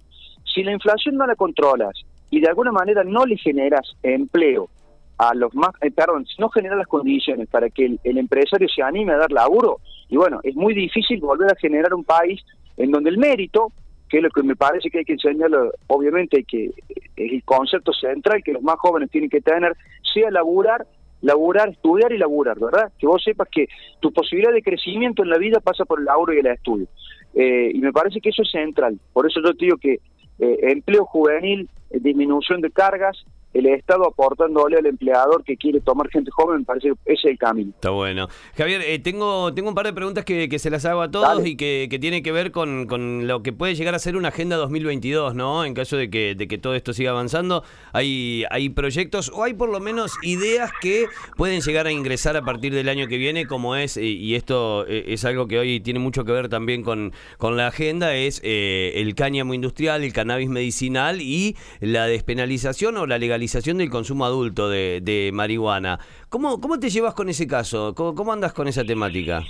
si 0.44 0.62
la 0.64 0.74
inflación 0.74 1.16
no 1.16 1.26
la 1.26 1.36
controlas 1.36 1.94
y 2.30 2.42
de 2.42 2.50
alguna 2.50 2.74
manera 2.74 3.06
no 3.06 3.26
le 3.26 3.38
generas 3.38 3.96
empleo 4.04 4.70
a 5.18 5.34
los 5.34 5.56
más, 5.56 5.72
eh, 5.82 5.92
perdón, 5.92 6.26
no 6.40 6.50
generas 6.50 6.78
las 6.78 6.88
condiciones 6.88 7.48
para 7.48 7.70
que 7.70 7.98
el 8.04 8.18
empresario 8.18 8.68
se 8.68 8.82
anime 8.82 9.14
a 9.14 9.18
dar 9.18 9.32
laburo, 9.32 9.80
y 10.10 10.18
bueno, 10.18 10.40
es 10.44 10.56
muy 10.56 10.74
difícil 10.74 11.20
volver 11.20 11.52
a 11.52 11.60
generar 11.60 11.94
un 11.94 12.04
país 12.04 12.42
en 12.78 12.92
donde 12.92 13.10
el 13.10 13.18
mérito 13.18 13.72
que 14.10 14.18
es 14.18 14.24
lo 14.24 14.30
que 14.32 14.44
me 14.44 14.56
parece 14.56 14.90
que 14.90 15.00
hay 15.00 15.06
que 15.06 15.14
enseñarlo, 15.14 15.72
obviamente 15.88 16.44
que 16.44 16.66
es 16.66 17.32
el 17.32 17.44
concepto 17.44 17.94
central 17.94 18.42
que 18.44 18.54
los 18.54 18.64
más 18.64 18.78
jóvenes 18.80 19.12
tienen 19.12 19.30
que 19.30 19.40
tener, 19.40 19.78
sea 20.14 20.32
laburar, 20.32 20.88
laburar, 21.22 21.70
estudiar 21.70 22.12
y 22.12 22.18
laburar, 22.18 22.60
¿verdad? 22.60 22.92
Que 22.98 23.06
vos 23.06 23.24
sepas 23.24 23.48
que 23.50 23.68
tu 24.00 24.12
posibilidad 24.12 24.52
de 24.52 24.64
crecimiento 24.64 25.24
en 25.24 25.30
la 25.30 25.38
vida 25.38 25.60
pasa 25.60 25.86
por 25.86 26.00
el 26.00 26.06
laburo 26.06 26.34
y 26.34 26.40
el 26.40 26.48
estudio. 26.48 26.88
Eh, 27.36 27.72
y 27.74 27.80
me 27.80 27.94
parece 27.94 28.20
que 28.20 28.30
eso 28.30 28.42
es 28.42 28.50
central. 28.50 29.00
Por 29.14 29.28
eso 29.28 29.40
yo 29.44 29.54
te 29.54 29.66
digo 29.66 29.78
que 29.78 30.00
eh, 30.40 30.58
empleo 30.62 31.06
juvenil, 31.06 31.70
eh, 31.92 32.00
disminución 32.02 32.62
de 32.62 32.72
cargas, 32.72 33.24
el 33.54 33.66
Estado 33.66 34.08
aportándole 34.08 34.78
al 34.78 34.86
empleador 34.86 35.44
que 35.44 35.58
quiere 35.58 35.82
tomar 35.82 36.10
gente 36.10 36.30
joven, 36.32 36.60
me 36.60 36.66
parece 36.66 36.90
que 36.90 37.14
ese 37.14 37.28
es 37.28 37.32
el 37.32 37.38
camino. 37.38 37.72
Está 37.74 37.90
bueno. 37.90 38.28
Javier, 38.56 38.82
eh, 38.82 39.00
tengo, 39.00 39.54
tengo 39.54 39.70
un 39.70 39.76
par 39.76 39.86
de 39.86 39.94
preguntas 39.94 40.24
que, 40.24 40.60
se 40.60 40.70
las 40.70 40.86
hago 40.86 41.02
a 41.02 41.10
todos 41.10 41.46
y 41.46 41.56
que, 41.56 41.88
que 41.90 42.00
tienen 42.00 42.22
que 42.22 42.32
ver 42.32 42.52
con, 42.52 42.86
con, 42.86 43.28
lo 43.28 43.42
que 43.42 43.54
puede 43.54 43.76
llegar 43.76 43.96
a 43.96 44.00
ser 44.00 44.18
una 44.18 44.28
Agenda 44.28 44.58
2022, 44.58 45.36
¿no? 45.36 45.64
En 45.64 45.74
caso 45.74 45.96
de 45.96 46.10
que, 46.10 46.36
de 46.36 46.48
que 46.48 46.58
todo 46.58 46.76
esto 46.76 46.94
siga 46.94 47.12
avanzando, 47.12 47.64
hay, 47.94 48.44
hay 48.52 48.70
proyectos 48.70 49.32
o 49.34 49.44
hay 49.44 49.54
por 49.54 49.70
lo 49.70 49.80
menos 49.80 50.14
ideas 50.22 50.72
que 50.82 51.06
pueden 51.38 51.62
llegar 51.62 51.88
a 51.88 51.92
ingresar 51.92 52.36
a 52.36 52.42
partir 52.44 52.74
del 52.74 52.90
año 52.90 53.08
que 53.08 53.18
viene, 53.18 53.48
como 53.48 53.76
es, 53.76 53.98
y 53.98 54.36
esto 54.36 54.86
eh, 54.88 55.06
es 55.08 55.26
algo 55.26 55.48
que 55.48 55.60
hoy 55.60 55.80
tiene 55.80 56.00
mucho 56.00 56.26
que 56.26 56.32
ver 56.32 56.50
también 56.50 56.84
con, 56.84 57.14
con 57.38 57.58
la 57.58 57.68
agenda, 57.68 58.14
es 58.14 58.42
eh, 58.44 58.94
el 58.96 59.16
cáñamo 59.16 59.54
industrial, 59.54 60.04
el 60.04 60.14
cannabis 60.14 60.50
medicinal 60.50 61.22
y 61.22 61.56
la 61.80 62.06
despenalización 62.06 62.98
o 62.98 63.08
la 63.08 63.18
legalización 63.18 63.39
del 63.40 63.90
consumo 63.90 64.26
adulto 64.26 64.70
de, 64.70 65.30
marihuana. 65.34 66.00
¿Cómo, 66.30 66.60
¿Cómo 66.60 66.80
te 66.80 66.90
llevas 66.90 67.14
con 67.14 67.30
ese 67.30 67.48
caso? 67.48 67.94
¿Cómo, 67.96 68.32
andas 68.32 68.54
con 68.54 68.68
esa 68.68 68.84
temática? 68.84 69.44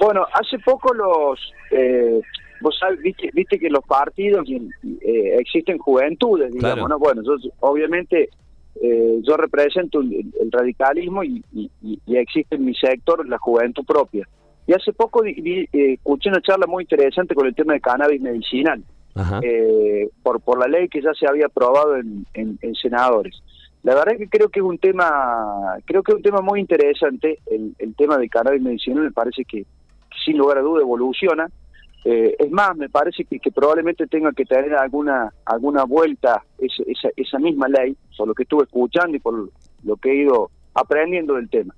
Bueno, 0.00 0.26
hace 0.32 0.58
poco 0.58 0.94
los... 0.94 1.40
Eh, 1.70 2.20
vos 2.60 2.76
sabés, 2.78 3.00
viste, 3.00 3.30
viste 3.32 3.58
que 3.58 3.68
los 3.68 3.84
partidos 3.84 4.48
eh, 4.48 5.36
existen 5.38 5.78
juventudes, 5.78 6.52
digamos, 6.52 6.88
¿no? 6.88 6.98
Bueno, 6.98 7.22
yo, 7.22 7.36
obviamente 7.60 8.30
eh, 8.80 9.20
yo 9.22 9.36
represento 9.36 10.00
el, 10.00 10.32
radicalismo 10.50 11.24
y, 11.24 11.42
existe 12.06 12.56
en 12.56 12.64
mi 12.64 12.74
sector 12.74 13.26
la 13.28 13.38
juventud 13.38 13.84
propia. 13.84 14.28
Y 14.66 14.72
hace 14.72 14.92
poco 14.92 15.22
escuché 15.24 16.28
una 16.28 16.42
charla 16.42 16.66
muy 16.66 16.84
interesante 16.84 17.34
con 17.34 17.46
el 17.46 17.54
tema 17.54 17.72
de 17.72 17.80
cannabis 17.80 18.20
medicinal 18.20 18.82
eh, 19.42 20.08
por, 20.22 20.40
por 20.40 20.58
la 20.58 20.66
ley 20.66 20.88
que 20.88 21.02
ya 21.02 21.12
se 21.14 21.26
había 21.26 21.46
aprobado 21.46 21.96
en, 21.96 22.26
en, 22.34 22.74
senadores. 22.74 23.42
La 23.82 23.94
verdad 23.94 24.14
es 24.14 24.18
que 24.18 24.28
creo 24.28 24.48
que 24.48 24.60
es 24.60 24.64
un 24.64 24.78
tema, 24.78 25.78
creo 25.84 26.02
que 26.02 26.12
es 26.12 26.16
un 26.16 26.22
tema 26.22 26.40
muy 26.40 26.60
interesante, 26.60 27.38
el, 27.46 27.74
el 27.78 27.94
tema 27.94 28.18
del 28.18 28.30
cannabis 28.30 28.62
medicinal 28.62 29.04
me 29.04 29.12
parece 29.12 29.44
que, 29.44 29.64
sin 30.24 30.36
lugar 30.36 30.58
a 30.58 30.62
duda 30.62 30.82
evoluciona. 30.82 31.48
Eh, 32.04 32.36
es 32.38 32.50
más, 32.50 32.76
me 32.76 32.88
parece 32.88 33.24
que, 33.24 33.50
probablemente 33.50 34.06
tenga 34.06 34.32
que 34.32 34.44
tener 34.44 34.74
alguna 34.74 35.32
alguna 35.44 35.84
vuelta 35.84 36.42
esa, 36.58 37.10
esa, 37.16 37.38
misma 37.38 37.68
ley, 37.68 37.96
por 38.16 38.28
lo 38.28 38.34
que 38.34 38.44
estuve 38.44 38.64
escuchando 38.64 39.16
y 39.16 39.20
por 39.20 39.50
lo 39.84 39.96
que 39.96 40.10
he 40.10 40.22
ido 40.22 40.50
aprendiendo 40.74 41.34
del 41.34 41.50
tema. 41.50 41.74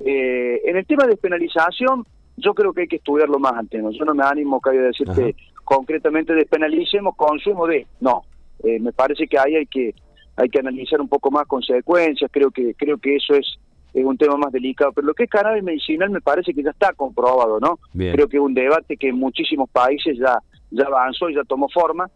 Eh, 0.00 0.62
en 0.64 0.76
el 0.76 0.86
tema 0.86 1.04
de 1.04 1.10
despenalización, 1.10 2.04
yo 2.36 2.54
creo 2.54 2.72
que 2.72 2.82
hay 2.82 2.88
que 2.88 2.96
estudiarlo 2.96 3.38
más 3.38 3.54
antes. 3.54 3.82
¿no? 3.82 3.90
Yo 3.90 4.04
no 4.04 4.14
me 4.14 4.24
animo 4.24 4.60
que 4.60 4.70
a 4.70 4.72
decirte 4.72 5.34
concretamente 5.66 6.32
despenalicemos 6.32 7.16
consumo 7.16 7.66
de. 7.66 7.86
No, 8.00 8.22
eh, 8.62 8.78
me 8.78 8.92
parece 8.92 9.26
que 9.26 9.38
ahí 9.38 9.56
hay 9.56 9.66
que 9.66 9.94
hay 10.36 10.48
que 10.48 10.60
analizar 10.60 11.00
un 11.00 11.08
poco 11.08 11.30
más 11.30 11.46
consecuencias. 11.46 12.30
Creo 12.32 12.50
que 12.50 12.74
creo 12.74 12.96
que 12.98 13.16
eso 13.16 13.34
es 13.34 13.58
es 13.92 14.04
un 14.04 14.16
tema 14.16 14.36
más 14.36 14.52
delicado. 14.52 14.92
Pero 14.92 15.08
lo 15.08 15.14
que 15.14 15.24
es 15.24 15.30
cannabis 15.30 15.64
medicinal 15.64 16.10
me 16.10 16.20
parece 16.20 16.54
que 16.54 16.62
ya 16.62 16.70
está 16.70 16.92
comprobado, 16.92 17.58
¿no? 17.58 17.78
Creo 17.92 18.28
que 18.28 18.36
es 18.36 18.42
un 18.42 18.54
debate 18.54 18.96
que 18.96 19.08
en 19.08 19.16
muchísimos 19.16 19.68
países 19.70 20.16
ya, 20.18 20.38
ya 20.70 20.84
avanzó 20.84 21.28
y 21.28 21.34
ya 21.34 21.42
tomó 21.44 21.68
forma. 21.68 22.08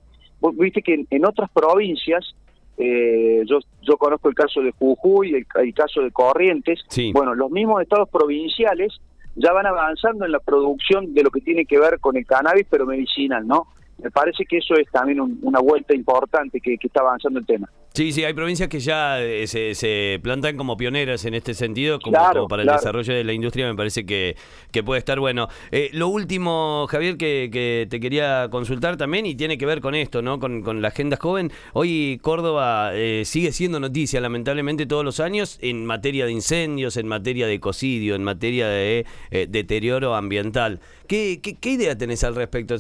viste 0.54 0.82
que 0.82 1.04
en, 1.10 1.24
otras 1.26 1.50
provincias, 1.50 2.34
eh, 2.76 3.42
yo, 3.46 3.58
yo 3.82 3.96
conozco 3.96 4.28
el 4.28 4.34
caso 4.34 4.60
de 4.60 4.72
Jujuy, 4.72 5.34
el, 5.34 5.46
el 5.62 5.74
caso 5.74 6.02
de 6.02 6.12
Corrientes, 6.12 6.80
bueno, 7.14 7.34
los 7.34 7.50
mismos 7.50 7.82
estados 7.82 8.08
provinciales 8.10 9.00
ya 9.36 9.52
van 9.52 9.66
avanzando 9.66 10.24
en 10.24 10.32
la 10.32 10.40
producción 10.40 11.14
de 11.14 11.22
lo 11.22 11.30
que 11.30 11.40
tiene 11.40 11.64
que 11.64 11.78
ver 11.78 12.00
con 12.00 12.16
el 12.16 12.26
cannabis, 12.26 12.66
pero 12.68 12.86
medicinal, 12.86 13.46
¿no? 13.46 13.68
Me 14.02 14.10
parece 14.10 14.44
que 14.44 14.58
eso 14.58 14.74
es 14.74 14.88
también 14.90 15.20
una 15.42 15.60
vuelta 15.60 15.94
importante 15.94 16.60
que, 16.60 16.76
que 16.78 16.86
está 16.86 17.00
avanzando 17.00 17.38
el 17.38 17.46
tema. 17.46 17.68
Sí, 17.92 18.12
sí, 18.12 18.22
hay 18.22 18.34
provincias 18.34 18.68
que 18.68 18.78
ya 18.78 19.20
eh, 19.20 19.48
se, 19.48 19.74
se, 19.74 20.20
plantan 20.22 20.56
como 20.56 20.76
pioneras 20.76 21.24
en 21.24 21.34
este 21.34 21.54
sentido, 21.54 21.98
como, 21.98 22.46
para 22.46 22.62
el 22.62 22.68
desarrollo 22.68 23.12
de 23.12 23.24
la 23.24 23.32
industria, 23.32 23.66
me 23.66 23.74
parece 23.74 24.06
que, 24.06 24.36
que 24.70 24.84
puede 24.84 25.00
estar 25.00 25.18
bueno. 25.18 25.48
Eh, 25.72 25.90
lo 25.92 26.06
último, 26.06 26.86
Javier, 26.88 27.16
que, 27.16 27.50
que, 27.52 27.88
te 27.90 27.98
quería 27.98 28.46
consultar 28.48 28.96
también, 28.96 29.26
y 29.26 29.34
tiene 29.34 29.58
que 29.58 29.66
ver 29.66 29.80
con 29.80 29.96
esto, 29.96 30.22
¿no? 30.22 30.38
Con, 30.38 30.62
con 30.62 30.82
la 30.82 30.88
agenda 30.88 31.16
joven. 31.20 31.50
Hoy 31.72 32.20
Córdoba 32.22 32.92
eh, 32.94 33.24
sigue 33.24 33.50
siendo 33.50 33.80
noticia, 33.80 34.20
lamentablemente, 34.20 34.86
todos 34.86 35.04
los 35.04 35.18
años, 35.18 35.58
en 35.60 35.84
materia 35.84 36.26
de 36.26 36.32
incendios, 36.32 36.96
en 36.96 37.08
materia 37.08 37.48
de 37.48 37.54
ecocidio, 37.54 38.14
en 38.14 38.22
materia 38.22 38.68
de 38.68 39.04
deterioro 39.48 40.14
ambiental. 40.14 40.78
¿Qué, 41.08 41.40
qué, 41.42 41.70
idea 41.70 41.98
tenés 41.98 42.22
al 42.22 42.36
respecto? 42.36 42.76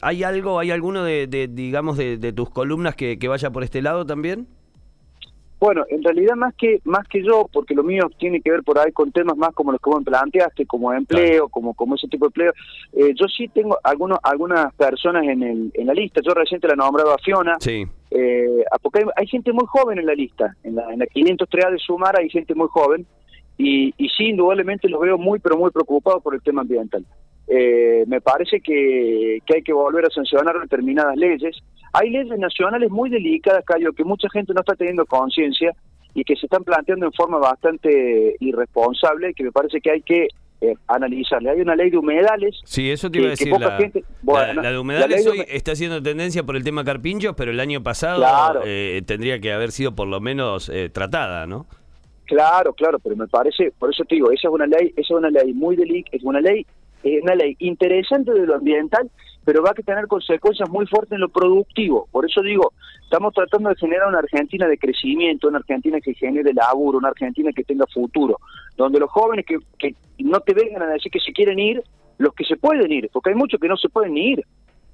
¿Hay 0.00 0.22
algo, 0.22 0.37
hay 0.58 0.70
alguno 0.70 1.04
de, 1.04 1.26
digamos, 1.50 1.96
de, 1.96 2.32
tus 2.32 2.50
columnas 2.50 2.94
que, 2.96 3.18
que 3.18 3.28
vaya 3.28 3.50
por 3.50 3.64
este 3.64 3.82
lado 3.82 4.06
también? 4.06 4.46
Bueno, 5.60 5.84
en 5.88 6.04
realidad 6.04 6.36
más 6.36 6.54
que 6.54 6.80
más 6.84 7.06
que 7.08 7.22
yo, 7.22 7.48
porque 7.52 7.74
lo 7.74 7.82
mío 7.82 8.08
tiene 8.16 8.40
que 8.40 8.50
ver 8.50 8.62
por 8.62 8.78
ahí 8.78 8.92
con 8.92 9.10
temas 9.10 9.36
más 9.36 9.52
como 9.54 9.72
los 9.72 9.80
que 9.80 9.90
vos 9.90 10.04
planteaste, 10.04 10.66
como 10.66 10.92
empleo, 10.92 11.48
como 11.48 11.74
como 11.74 11.96
ese 11.96 12.06
tipo 12.06 12.26
de 12.26 12.28
empleo. 12.28 12.52
Eh, 12.92 13.12
yo 13.14 13.26
sí 13.26 13.48
tengo 13.48 13.76
algunos 13.82 14.18
algunas 14.22 14.72
personas 14.74 15.24
en 15.24 15.42
el 15.42 15.72
en 15.74 15.86
la 15.86 15.94
lista. 15.94 16.20
Yo 16.24 16.32
reciente 16.32 16.68
la 16.68 16.76
nombrado 16.76 17.12
a 17.12 17.18
Fiona. 17.18 17.56
Sí. 17.58 17.84
Eh, 18.10 18.64
porque 18.80 19.04
hay, 19.16 19.26
gente 19.26 19.52
muy 19.52 19.66
joven 19.66 19.98
en 19.98 20.06
la 20.06 20.14
lista. 20.14 20.54
En 20.62 20.76
la, 20.76 20.92
en 20.92 21.00
la 21.00 21.06
503 21.06 21.72
de 21.72 21.78
Sumar 21.78 22.18
hay 22.18 22.30
gente 22.30 22.54
muy 22.54 22.68
joven 22.68 23.04
y, 23.58 23.92
y 23.98 24.08
sí, 24.10 24.28
indudablemente 24.28 24.88
los 24.88 25.00
veo 25.00 25.18
muy 25.18 25.40
pero 25.40 25.58
muy 25.58 25.72
preocupados 25.72 26.22
por 26.22 26.36
el 26.36 26.42
tema 26.42 26.60
ambiental. 26.60 27.04
Eh, 27.50 28.04
me 28.06 28.20
parece 28.20 28.60
que, 28.60 29.38
que 29.46 29.56
hay 29.56 29.62
que 29.62 29.72
volver 29.72 30.04
a 30.04 30.10
sancionar 30.10 30.60
determinadas 30.60 31.16
leyes 31.16 31.56
hay 31.92 32.10
leyes 32.10 32.38
nacionales 32.38 32.90
muy 32.90 33.10
delicadas, 33.10 33.64
Cayo, 33.64 33.92
que 33.92 34.04
mucha 34.04 34.28
gente 34.30 34.52
no 34.52 34.60
está 34.60 34.74
teniendo 34.74 35.06
conciencia 35.06 35.74
y 36.14 36.24
que 36.24 36.36
se 36.36 36.46
están 36.46 36.64
planteando 36.64 37.06
en 37.06 37.12
forma 37.12 37.38
bastante 37.38 38.36
irresponsable, 38.40 39.34
que 39.34 39.44
me 39.44 39.52
parece 39.52 39.80
que 39.80 39.90
hay 39.90 40.02
que 40.02 40.28
eh, 40.60 40.74
analizarle. 40.88 41.50
Hay 41.50 41.60
una 41.60 41.76
ley 41.76 41.90
de 41.90 41.98
humedales. 41.98 42.56
Sí, 42.64 42.90
eso 42.90 43.10
te 43.10 43.18
iba 43.18 43.28
a 43.28 43.30
decir. 43.30 43.52
la, 43.52 44.70
de 44.70 44.78
humedales 44.78 45.26
hoy 45.26 45.44
está 45.48 45.72
haciendo 45.72 46.02
tendencia 46.02 46.42
por 46.42 46.56
el 46.56 46.64
tema 46.64 46.84
carpinchos, 46.84 47.34
pero 47.36 47.52
el 47.52 47.60
año 47.60 47.82
pasado 47.82 48.24
eh, 48.64 49.02
tendría 49.06 49.40
que 49.40 49.52
haber 49.52 49.70
sido 49.70 49.94
por 49.94 50.08
lo 50.08 50.20
menos 50.20 50.68
eh, 50.68 50.90
tratada, 50.90 51.46
¿no? 51.46 51.66
Claro, 52.26 52.74
claro, 52.74 52.98
pero 52.98 53.16
me 53.16 53.26
parece, 53.26 53.72
por 53.78 53.90
eso 53.90 54.04
te 54.04 54.16
digo, 54.16 54.30
esa 54.30 54.48
es 54.48 54.54
una 54.54 54.66
ley, 54.66 54.88
esa 54.96 55.00
es 55.00 55.10
una 55.10 55.30
ley 55.30 55.54
muy 55.54 55.76
delicada, 55.76 56.14
es 56.14 56.22
una 56.24 56.40
ley, 56.40 56.66
es 57.02 57.22
una 57.22 57.34
ley 57.34 57.56
interesante 57.58 58.32
de 58.32 58.46
lo 58.46 58.56
ambiental, 58.56 59.10
pero 59.44 59.62
va 59.62 59.70
a 59.70 59.74
tener 59.74 60.06
consecuencias 60.06 60.68
muy 60.68 60.86
fuertes 60.86 61.12
en 61.12 61.20
lo 61.20 61.28
productivo. 61.28 62.08
Por 62.10 62.26
eso 62.26 62.42
digo, 62.42 62.72
estamos 63.02 63.32
tratando 63.32 63.70
de 63.70 63.76
generar 63.76 64.08
una 64.08 64.18
Argentina 64.18 64.66
de 64.68 64.76
crecimiento, 64.76 65.48
una 65.48 65.58
Argentina 65.58 66.00
que 66.00 66.14
genere 66.14 66.52
laburo, 66.52 66.98
una 66.98 67.08
Argentina 67.08 67.50
que 67.52 67.64
tenga 67.64 67.86
futuro, 67.86 68.38
donde 68.76 69.00
los 69.00 69.10
jóvenes 69.10 69.46
que, 69.46 69.58
que 69.78 69.94
no 70.18 70.40
te 70.40 70.54
vengan 70.54 70.82
a 70.82 70.86
decir 70.86 71.10
que 71.10 71.20
se 71.20 71.32
quieren 71.32 71.58
ir, 71.58 71.82
los 72.18 72.34
que 72.34 72.44
se 72.44 72.56
pueden 72.56 72.92
ir, 72.92 73.08
porque 73.12 73.30
hay 73.30 73.36
muchos 73.36 73.60
que 73.60 73.68
no 73.68 73.76
se 73.76 73.88
pueden 73.88 74.16
ir. 74.16 74.44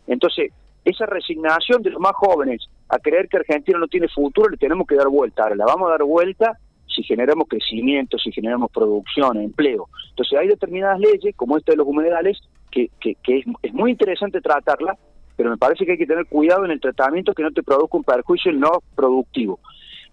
Entonces, 0.06 0.52
esa 0.84 1.06
resignación 1.06 1.82
de 1.82 1.90
los 1.90 2.00
más 2.00 2.12
jóvenes 2.14 2.68
a 2.88 2.98
creer 2.98 3.28
que 3.28 3.38
Argentina 3.38 3.78
no 3.78 3.88
tiene 3.88 4.08
futuro, 4.08 4.50
le 4.50 4.56
tenemos 4.56 4.86
que 4.86 4.94
dar 4.94 5.08
vuelta. 5.08 5.42
Ahora 5.42 5.56
la 5.56 5.64
vamos 5.64 5.88
a 5.88 5.92
dar 5.92 6.04
vuelta 6.04 6.58
si 6.94 7.02
generamos 7.02 7.48
crecimiento, 7.48 8.18
si 8.18 8.30
generamos 8.32 8.70
producción, 8.70 9.38
empleo. 9.38 9.88
Entonces 10.10 10.38
hay 10.38 10.48
determinadas 10.48 11.00
leyes, 11.00 11.34
como 11.36 11.56
esta 11.56 11.72
de 11.72 11.78
los 11.78 11.86
humedales, 11.86 12.38
que, 12.70 12.90
que, 13.00 13.16
es, 13.62 13.74
muy 13.74 13.90
interesante 13.90 14.40
tratarla, 14.40 14.96
pero 15.36 15.50
me 15.50 15.56
parece 15.56 15.84
que 15.84 15.92
hay 15.92 15.98
que 15.98 16.06
tener 16.06 16.26
cuidado 16.26 16.64
en 16.64 16.70
el 16.70 16.80
tratamiento 16.80 17.34
que 17.34 17.42
no 17.42 17.50
te 17.50 17.62
produzca 17.62 17.96
un 17.96 18.04
perjuicio 18.04 18.52
no 18.52 18.82
productivo. 18.94 19.60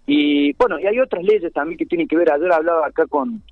Y 0.06 0.52
bueno, 0.54 0.78
y 0.80 0.86
hay 0.86 0.98
otras 0.98 1.24
leyes 1.24 1.52
también 1.52 1.78
que 1.78 1.86
tienen 1.86 2.08
que 2.08 2.16
ver, 2.16 2.30
ayer 2.30 2.52
hablaba 2.52 2.86
acá 2.86 3.06
con, 3.06 3.42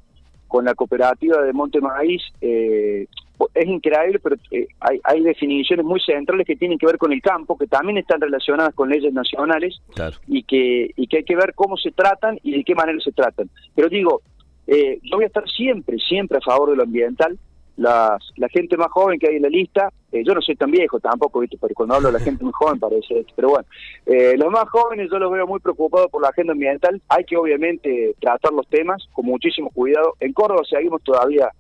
con 0.49 0.65
la 0.65 0.75
cooperativa 0.75 1.43
de 1.43 1.53
Monte 1.53 1.81
Maíz, 1.81 2.23
eh, 2.41 3.07
es 3.55 3.67
increíble, 3.67 4.19
pero 4.19 4.37
eh, 4.51 4.67
hay, 4.81 5.01
hay, 5.05 5.23
definiciones 5.23 5.85
muy 5.85 6.01
centrales 6.01 6.47
que 6.47 6.57
tienen 6.57 6.79
que 6.79 6.87
ver 6.87 6.99
con 6.99 7.13
el 7.13 7.23
campo, 7.23 7.57
que 7.57 7.67
también 7.67 7.99
están 7.99 8.21
relacionadas 8.21 8.75
con 8.75 8.89
leyes 8.89 9.13
nacionales 9.13 9.81
y, 10.27 10.43
que, 10.43 10.91
y 10.97 11.07
que 11.07 11.19
hay 11.19 11.25
que 11.25 11.37
ver 11.37 11.55
cómo 11.55 11.77
se 11.77 11.91
tratan 11.91 12.39
y 12.43 12.53
de 12.53 12.65
qué 12.65 12.75
manera 12.75 12.99
se 13.01 13.13
tratan. 13.13 13.49
Pero 13.75 13.89
digo, 13.89 14.23
eh, 14.67 14.99
yo 15.03 15.17
voy 15.17 15.25
a 15.25 15.29
estar 15.29 15.49
siempre, 15.49 15.99
siempre 15.99 16.39
a 16.39 16.41
favor 16.41 16.71
de 16.71 16.77
lo 16.77 16.83
ambiental, 16.83 17.39
las, 17.77 18.23
la 18.37 18.49
gente 18.49 18.77
más 18.77 18.91
joven 18.91 19.19
que 19.19 19.29
hay 19.29 19.37
en 19.37 19.43
la 19.43 19.49
lista, 19.49 19.91
eh, 20.13 20.23
yo 20.25 20.35
no 20.35 20.43
soy 20.43 20.55
tan 20.55 20.71
viejo 20.71 21.01
tampoco, 21.01 21.41
¿viste? 21.41 21.57
pero 21.59 21.75
cuando 21.75 21.95
hablo 21.95 22.09
de 22.09 22.19
la 22.19 22.25
gente 22.25 22.45
muy 22.45 22.53
joven 22.53 22.79
parece, 22.79 23.25
pero 23.35 23.51
bueno, 23.51 23.65
eh, 24.05 24.37
los 24.37 24.51
más 24.51 24.69
jóvenes 24.69 25.09
yo 25.11 25.19
los 25.19 25.33
veo 25.33 25.47
muy 25.47 25.61
preocupados 25.61 26.11
por 26.11 26.21
la 26.21 26.29
agenda 26.29 26.53
ambiental, 26.53 27.01
hay 27.09 27.25
que 27.25 27.39
obviamente 27.39 28.15
tratar 28.21 28.53
los 28.53 28.69
temas 28.69 29.03
con 29.13 29.25
muchísimo 29.25 29.71
cuidado. 29.71 30.15
En 30.21 30.33
Córdoba 30.35 30.63
seguimos 30.69 31.03
todavía 31.03 31.51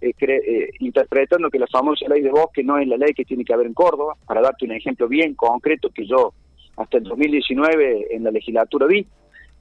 eh, 0.00 0.70
interpretando 0.80 1.50
que 1.50 1.58
la 1.58 1.66
famosa 1.66 2.08
ley 2.08 2.22
de 2.22 2.30
bosque 2.30 2.62
no 2.62 2.78
es 2.78 2.86
la 2.86 2.96
ley 2.96 3.12
que 3.14 3.24
tiene 3.24 3.44
que 3.44 3.54
haber 3.54 3.66
en 3.66 3.74
Córdoba, 3.74 4.16
para 4.26 4.40
darte 4.40 4.64
un 4.64 4.72
ejemplo 4.72 5.08
bien 5.08 5.34
concreto 5.34 5.90
que 5.90 6.06
yo 6.06 6.32
hasta 6.76 6.98
el 6.98 7.04
2019 7.04 8.14
en 8.14 8.24
la 8.24 8.30
legislatura 8.30 8.86
vi, 8.86 9.06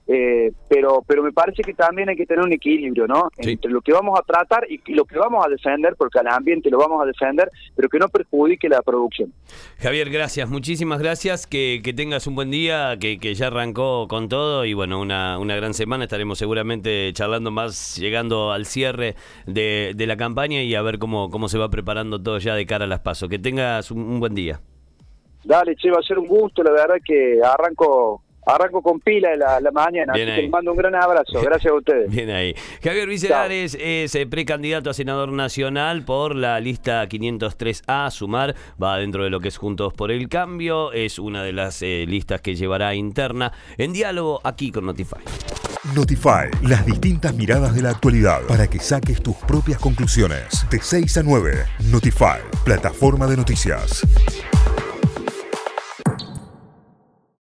eh, 0.06 0.52
pero 0.68 1.04
pero 1.08 1.24
me 1.24 1.32
parece 1.32 1.62
que 1.64 1.74
también 1.74 2.10
hay 2.10 2.16
que 2.18 2.26
tener 2.26 2.44
un 2.44 2.52
equilibrio 2.52 3.08
no 3.08 3.30
entre 3.38 3.72
lo 3.72 3.82
que 3.82 3.94
vamos 3.94 4.20
a 4.20 4.24
tratar 4.24 4.66
y 4.70 4.82
lo 4.94 5.06
que 5.06 5.18
vamos 5.18 5.46
a 5.46 5.50
defender 5.50 5.96
porque 5.98 6.20
al 6.20 6.28
ambiente 6.28 6.70
lo 6.70 6.78
vamos 6.78 7.02
a 7.02 7.06
defender 7.06 7.50
pero 7.76 7.88
que 7.88 8.00
no 8.00 8.10
perjudique 8.10 8.68
la 8.68 8.82
producción. 8.82 9.32
Javier 9.80 10.10
gracias. 10.10 10.50
Muchísimas 10.50 11.00
gracias. 11.00 11.48
Que, 11.48 11.82
que 11.84 11.94
tengas 11.94 12.28
un 12.28 12.36
buen 12.36 12.52
día 12.52 12.98
que, 13.00 13.18
que, 13.20 13.34
ya 13.34 13.48
arrancó 13.48 14.08
con 14.08 14.30
todo 14.30 14.66
y 14.66 14.74
bueno 14.74 15.00
una, 15.00 15.40
una 15.40 15.56
gran 15.56 15.74
semana. 15.74 16.04
Estaremos 16.04 16.38
seguramente 16.38 17.12
charlando 17.14 17.52
más 17.52 17.98
llegando 17.98 18.52
al 18.52 18.66
cierre 18.66 19.16
de, 19.46 19.94
de 19.96 20.08
la 20.08 20.18
campaña 20.18 20.62
y 20.64 20.76
a 20.76 20.82
ver 20.82 21.00
cómo 21.00 21.30
cómo 21.30 21.48
se 21.48 21.58
va 21.58 21.70
preparando 21.70 22.22
todo 22.22 22.38
ya 22.40 22.56
de 22.56 22.66
cara 22.66 22.86
a 22.86 22.88
las 22.88 23.00
pasos. 23.00 23.30
Que 23.30 23.40
tengas 23.40 23.92
un, 23.92 24.02
un 24.02 24.20
buen 24.20 24.36
día. 24.36 24.60
Dale, 25.44 25.76
che, 25.76 25.92
va 25.92 26.00
a 26.00 26.04
ser 26.04 26.20
un 26.20 26.28
gusto, 26.28 26.64
la 26.64 26.72
verdad 26.72 26.96
que 27.04 27.42
arranco 27.44 28.24
Arranco 28.46 28.82
con 28.82 29.00
pila 29.00 29.36
la, 29.36 29.60
la 29.60 29.72
mañana, 29.72 30.14
así 30.14 30.26
que 30.26 30.42
les 30.42 30.50
mando 30.50 30.72
un 30.72 30.78
gran 30.78 30.96
abrazo. 30.96 31.42
Gracias 31.42 31.72
a 31.72 31.76
ustedes. 31.76 32.12
Bien 32.12 32.30
ahí. 32.30 32.56
Javier 32.84 33.08
Vicelares 33.08 33.78
es 33.80 34.16
eh, 34.16 34.26
precandidato 34.26 34.90
a 34.90 34.94
senador 34.94 35.32
nacional 35.32 36.04
por 36.04 36.36
la 36.36 36.60
lista 36.60 37.08
503A, 37.08 38.12
sumar, 38.12 38.56
va 38.82 38.98
dentro 38.98 39.24
de 39.24 39.30
lo 39.30 39.40
que 39.40 39.48
es 39.48 39.58
Juntos 39.58 39.94
por 39.94 40.12
el 40.12 40.30
Cambio, 40.30 40.92
es 40.92 41.20
una 41.20 41.44
de 41.44 41.54
las 41.54 41.82
eh, 41.82 42.06
listas 42.08 42.42
que 42.42 42.56
llevará 42.56 42.96
interna 42.96 43.54
en 43.78 43.94
diálogo 43.94 44.42
aquí 44.44 44.72
con 44.72 44.86
Notify. 44.86 45.22
Notify, 45.96 46.50
las 46.64 46.86
distintas 46.86 47.36
miradas 47.36 47.76
de 47.76 47.82
la 47.82 47.90
actualidad 47.90 48.42
para 48.48 48.68
que 48.68 48.80
saques 48.80 49.22
tus 49.22 49.36
propias 49.36 49.80
conclusiones. 49.80 50.66
De 50.70 50.80
6 50.80 51.18
a 51.18 51.24
9, 51.24 51.66
Notify, 51.92 52.40
plataforma 52.64 53.28
de 53.28 53.38
noticias. 53.38 54.02